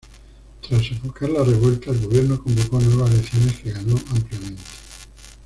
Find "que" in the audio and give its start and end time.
3.61-3.71